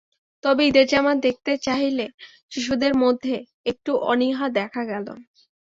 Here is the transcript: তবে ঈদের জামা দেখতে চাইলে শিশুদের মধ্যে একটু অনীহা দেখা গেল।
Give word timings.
তবে 0.43 0.61
ঈদের 0.69 0.85
জামা 0.87 1.13
দেখতে 1.25 1.51
চাইলে 1.65 2.05
শিশুদের 2.51 2.93
মধ্যে 3.03 3.35
একটু 3.65 3.91
অনীহা 4.11 4.47
দেখা 4.59 4.81
গেল। 4.91 5.07